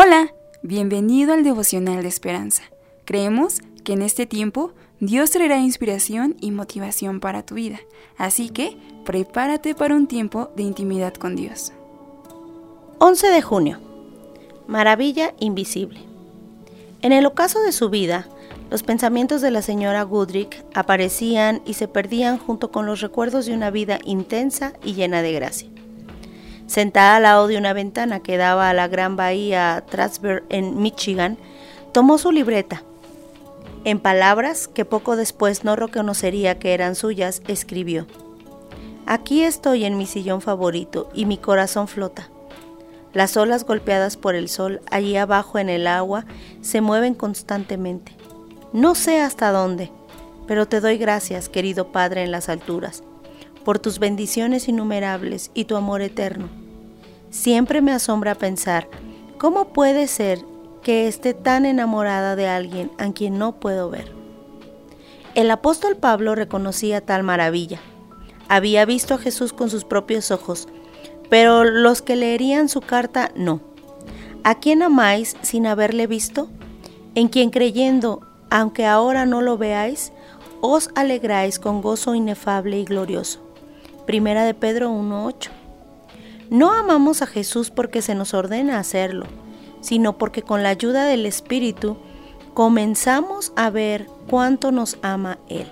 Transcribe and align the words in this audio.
Hola, 0.00 0.32
bienvenido 0.62 1.32
al 1.32 1.42
devocional 1.42 2.02
de 2.02 2.08
esperanza. 2.08 2.62
Creemos 3.04 3.58
que 3.82 3.94
en 3.94 4.02
este 4.02 4.26
tiempo 4.26 4.70
Dios 5.00 5.32
traerá 5.32 5.58
inspiración 5.58 6.36
y 6.40 6.52
motivación 6.52 7.18
para 7.18 7.44
tu 7.44 7.56
vida, 7.56 7.80
así 8.16 8.48
que 8.48 8.76
prepárate 9.04 9.74
para 9.74 9.96
un 9.96 10.06
tiempo 10.06 10.52
de 10.54 10.62
intimidad 10.62 11.14
con 11.14 11.34
Dios. 11.34 11.72
11 12.98 13.26
de 13.26 13.42
junio. 13.42 13.80
Maravilla 14.68 15.34
invisible. 15.40 15.98
En 17.02 17.10
el 17.10 17.26
ocaso 17.26 17.60
de 17.60 17.72
su 17.72 17.90
vida, 17.90 18.28
los 18.70 18.84
pensamientos 18.84 19.40
de 19.40 19.50
la 19.50 19.62
señora 19.62 20.04
Goodrick 20.04 20.64
aparecían 20.74 21.60
y 21.66 21.74
se 21.74 21.88
perdían 21.88 22.38
junto 22.38 22.70
con 22.70 22.86
los 22.86 23.00
recuerdos 23.00 23.46
de 23.46 23.54
una 23.54 23.72
vida 23.72 23.98
intensa 24.04 24.74
y 24.84 24.94
llena 24.94 25.22
de 25.22 25.32
gracia. 25.32 25.68
Sentada 26.68 27.16
al 27.16 27.24
lado 27.24 27.48
de 27.48 27.56
una 27.56 27.72
ventana 27.72 28.20
que 28.20 28.36
daba 28.36 28.70
a 28.70 28.74
la 28.74 28.86
gran 28.86 29.16
bahía 29.16 29.82
Strasburg 29.88 30.44
en 30.50 30.80
Michigan, 30.80 31.38
tomó 31.92 32.18
su 32.18 32.30
libreta. 32.30 32.82
En 33.84 33.98
palabras 33.98 34.68
que 34.68 34.84
poco 34.84 35.16
después 35.16 35.64
no 35.64 35.74
reconocería 35.74 36.58
que 36.58 36.74
eran 36.74 36.94
suyas, 36.94 37.42
escribió, 37.48 38.06
Aquí 39.06 39.42
estoy 39.42 39.86
en 39.86 39.96
mi 39.96 40.06
sillón 40.06 40.42
favorito 40.42 41.08
y 41.14 41.24
mi 41.24 41.38
corazón 41.38 41.88
flota. 41.88 42.28
Las 43.14 43.38
olas 43.38 43.64
golpeadas 43.64 44.18
por 44.18 44.34
el 44.34 44.50
sol 44.50 44.82
allí 44.90 45.16
abajo 45.16 45.58
en 45.58 45.70
el 45.70 45.86
agua 45.86 46.26
se 46.60 46.82
mueven 46.82 47.14
constantemente. 47.14 48.12
No 48.74 48.94
sé 48.94 49.22
hasta 49.22 49.50
dónde, 49.50 49.90
pero 50.46 50.68
te 50.68 50.80
doy 50.80 50.98
gracias, 50.98 51.48
querido 51.48 51.90
Padre 51.90 52.22
en 52.22 52.30
las 52.30 52.50
alturas, 52.50 53.02
por 53.68 53.80
tus 53.80 53.98
bendiciones 53.98 54.66
innumerables 54.66 55.50
y 55.52 55.66
tu 55.66 55.76
amor 55.76 56.00
eterno. 56.00 56.48
Siempre 57.28 57.82
me 57.82 57.92
asombra 57.92 58.34
pensar, 58.34 58.88
¿cómo 59.36 59.74
puede 59.74 60.06
ser 60.06 60.42
que 60.82 61.06
esté 61.06 61.34
tan 61.34 61.66
enamorada 61.66 62.34
de 62.34 62.48
alguien 62.48 62.90
a 62.96 63.12
quien 63.12 63.36
no 63.36 63.60
puedo 63.60 63.90
ver? 63.90 64.10
El 65.34 65.50
apóstol 65.50 65.98
Pablo 65.98 66.34
reconocía 66.34 67.04
tal 67.04 67.24
maravilla. 67.24 67.78
Había 68.48 68.86
visto 68.86 69.12
a 69.12 69.18
Jesús 69.18 69.52
con 69.52 69.68
sus 69.68 69.84
propios 69.84 70.30
ojos, 70.30 70.66
pero 71.28 71.64
los 71.64 72.00
que 72.00 72.16
leerían 72.16 72.70
su 72.70 72.80
carta 72.80 73.32
no. 73.36 73.60
¿A 74.44 74.60
quién 74.60 74.82
amáis 74.82 75.36
sin 75.42 75.66
haberle 75.66 76.06
visto? 76.06 76.48
En 77.14 77.28
quien 77.28 77.50
creyendo, 77.50 78.22
aunque 78.48 78.86
ahora 78.86 79.26
no 79.26 79.42
lo 79.42 79.58
veáis, 79.58 80.10
os 80.62 80.88
alegráis 80.94 81.58
con 81.58 81.82
gozo 81.82 82.14
inefable 82.14 82.78
y 82.78 82.86
glorioso. 82.86 83.46
Primera 84.08 84.46
de 84.46 84.54
Pedro 84.54 84.90
1.8. 84.90 85.50
No 86.48 86.72
amamos 86.72 87.20
a 87.20 87.26
Jesús 87.26 87.68
porque 87.68 88.00
se 88.00 88.14
nos 88.14 88.32
ordena 88.32 88.78
hacerlo, 88.78 89.26
sino 89.82 90.16
porque 90.16 90.40
con 90.40 90.62
la 90.62 90.70
ayuda 90.70 91.04
del 91.04 91.26
Espíritu 91.26 91.98
comenzamos 92.54 93.52
a 93.54 93.68
ver 93.68 94.06
cuánto 94.26 94.72
nos 94.72 94.96
ama 95.02 95.38
Él. 95.50 95.66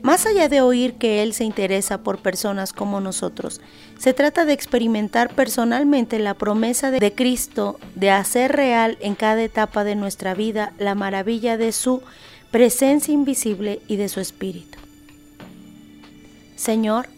Más 0.00 0.26
allá 0.26 0.48
de 0.48 0.60
oír 0.60 0.94
que 0.94 1.24
Él 1.24 1.34
se 1.34 1.42
interesa 1.42 2.04
por 2.04 2.18
personas 2.18 2.72
como 2.72 3.00
nosotros, 3.00 3.60
se 3.98 4.14
trata 4.14 4.44
de 4.44 4.52
experimentar 4.52 5.34
personalmente 5.34 6.20
la 6.20 6.34
promesa 6.34 6.92
de 6.92 7.14
Cristo 7.14 7.80
de 7.96 8.12
hacer 8.12 8.52
real 8.52 8.96
en 9.00 9.16
cada 9.16 9.42
etapa 9.42 9.82
de 9.82 9.96
nuestra 9.96 10.34
vida 10.34 10.72
la 10.78 10.94
maravilla 10.94 11.56
de 11.56 11.72
su 11.72 12.00
presencia 12.52 13.12
invisible 13.12 13.82
y 13.88 13.96
de 13.96 14.08
su 14.08 14.20
Espíritu. 14.20 14.78
Señor, 16.54 17.08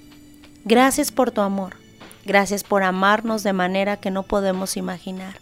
gracias 0.64 1.12
por 1.12 1.30
tu 1.30 1.40
amor. 1.40 1.76
Gracias 2.24 2.62
por 2.62 2.82
amarnos 2.82 3.42
de 3.42 3.52
manera 3.52 3.96
que 3.96 4.10
no 4.10 4.22
podemos 4.22 4.76
imaginar. 4.76 5.40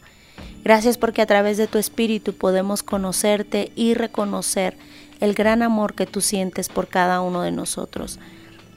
Gracias 0.65 0.99
porque 0.99 1.23
a 1.23 1.27
través 1.27 1.57
de 1.57 1.67
tu 1.67 1.79
Espíritu 1.79 2.35
podemos 2.35 2.83
conocerte 2.83 3.73
y 3.77 3.95
reconocer 3.95 4.77
el 5.21 5.35
gran 5.35 5.63
amor 5.63 5.95
que 5.95 6.07
tú 6.07 6.21
sientes 6.21 6.69
por 6.69 6.89
cada 6.89 7.21
uno 7.21 7.43
de 7.43 7.53
nosotros. 7.53 8.19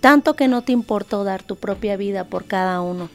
Tanto 0.01 0.35
que 0.35 0.49
no 0.49 0.63
te 0.63 0.73
importó 0.73 1.23
dar 1.23 1.43
tu 1.43 1.55
propia 1.55 1.95
vida 1.95 2.25
por 2.25 2.45
cada 2.45 2.81
uno. 2.81 3.09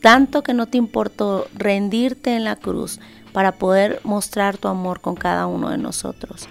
Tanto 0.00 0.42
que 0.42 0.54
no 0.54 0.66
te 0.66 0.78
importó 0.78 1.48
rendirte 1.54 2.36
en 2.36 2.44
la 2.44 2.56
cruz 2.56 3.00
para 3.32 3.52
poder 3.52 4.00
mostrar 4.04 4.56
tu 4.56 4.68
amor 4.68 5.00
con 5.00 5.14
cada 5.14 5.46
uno 5.46 5.70
de 5.70 5.78
nosotros. 5.78 6.48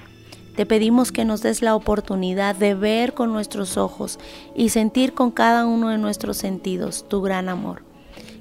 Te 0.59 0.65
pedimos 0.65 1.13
que 1.13 1.23
nos 1.23 1.41
des 1.41 1.61
la 1.61 1.73
oportunidad 1.73 2.53
de 2.53 2.75
ver 2.75 3.13
con 3.13 3.31
nuestros 3.31 3.77
ojos 3.77 4.19
y 4.53 4.67
sentir 4.67 5.13
con 5.13 5.31
cada 5.31 5.65
uno 5.65 5.87
de 5.87 5.97
nuestros 5.97 6.35
sentidos 6.35 7.05
tu 7.07 7.21
gran 7.21 7.47
amor. 7.47 7.83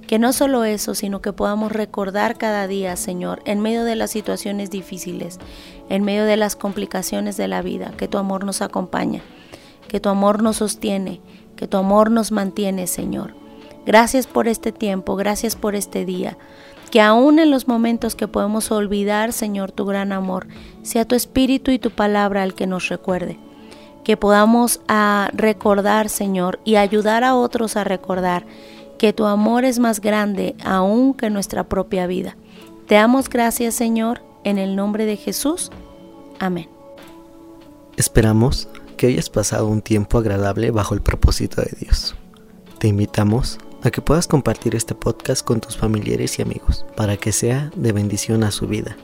Que 0.08 0.18
no 0.18 0.32
solo 0.32 0.64
eso, 0.64 0.96
sino 0.96 1.22
que 1.22 1.32
podamos 1.32 1.70
recordar 1.70 2.36
cada 2.36 2.66
día, 2.66 2.96
Señor, 2.96 3.40
en 3.44 3.60
medio 3.60 3.84
de 3.84 3.94
las 3.94 4.10
situaciones 4.10 4.68
difíciles, 4.68 5.38
en 5.90 6.02
medio 6.02 6.24
de 6.24 6.36
las 6.36 6.56
complicaciones 6.56 7.36
de 7.36 7.46
la 7.46 7.62
vida, 7.62 7.92
que 7.96 8.08
tu 8.08 8.18
amor 8.18 8.42
nos 8.42 8.62
acompaña, 8.62 9.22
que 9.86 10.00
tu 10.00 10.08
amor 10.08 10.42
nos 10.42 10.56
sostiene, 10.56 11.20
que 11.54 11.68
tu 11.68 11.76
amor 11.76 12.10
nos 12.10 12.32
mantiene, 12.32 12.88
Señor. 12.88 13.47
Gracias 13.88 14.26
por 14.26 14.48
este 14.48 14.70
tiempo, 14.70 15.16
gracias 15.16 15.56
por 15.56 15.74
este 15.74 16.04
día 16.04 16.36
que 16.90 17.00
aún 17.00 17.38
en 17.38 17.50
los 17.50 17.68
momentos 17.68 18.14
que 18.16 18.28
podemos 18.28 18.70
olvidar, 18.70 19.32
Señor, 19.32 19.72
tu 19.72 19.86
gran 19.86 20.12
amor, 20.12 20.46
sea 20.82 21.06
tu 21.06 21.14
espíritu 21.14 21.70
y 21.70 21.78
tu 21.78 21.90
palabra 21.90 22.44
el 22.44 22.52
que 22.52 22.66
nos 22.66 22.90
recuerde. 22.90 23.38
Que 24.04 24.18
podamos 24.18 24.82
a 24.88 25.24
ah, 25.24 25.30
recordar, 25.32 26.10
Señor, 26.10 26.60
y 26.66 26.76
ayudar 26.76 27.24
a 27.24 27.34
otros 27.34 27.76
a 27.76 27.84
recordar 27.84 28.44
que 28.98 29.14
tu 29.14 29.24
amor 29.24 29.64
es 29.64 29.78
más 29.78 30.02
grande 30.02 30.54
aún 30.62 31.14
que 31.14 31.30
nuestra 31.30 31.64
propia 31.64 32.06
vida. 32.06 32.36
Te 32.88 32.96
damos 32.96 33.30
gracias, 33.30 33.74
Señor, 33.74 34.20
en 34.44 34.58
el 34.58 34.76
nombre 34.76 35.06
de 35.06 35.16
Jesús. 35.16 35.70
Amén. 36.38 36.68
Esperamos 37.96 38.68
que 38.98 39.06
hayas 39.06 39.30
pasado 39.30 39.66
un 39.66 39.80
tiempo 39.80 40.18
agradable 40.18 40.72
bajo 40.72 40.92
el 40.92 41.00
propósito 41.00 41.62
de 41.62 41.74
Dios. 41.80 42.14
Te 42.78 42.88
invitamos 42.88 43.58
a 43.82 43.90
que 43.90 44.02
puedas 44.02 44.26
compartir 44.26 44.74
este 44.74 44.94
podcast 44.94 45.44
con 45.44 45.60
tus 45.60 45.76
familiares 45.76 46.38
y 46.38 46.42
amigos 46.42 46.84
para 46.96 47.16
que 47.16 47.32
sea 47.32 47.70
de 47.76 47.92
bendición 47.92 48.44
a 48.44 48.50
su 48.50 48.66
vida. 48.66 48.96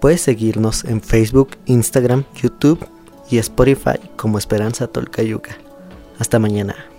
Puedes 0.00 0.20
seguirnos 0.20 0.84
en 0.84 1.00
Facebook, 1.00 1.50
Instagram, 1.66 2.24
YouTube 2.34 2.86
y 3.30 3.38
Spotify 3.38 3.98
como 4.16 4.38
Esperanza 4.38 4.86
Tolcayuca. 4.86 5.56
Hasta 6.18 6.38
mañana. 6.38 6.95